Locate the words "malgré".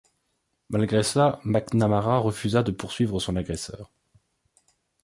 0.71-1.03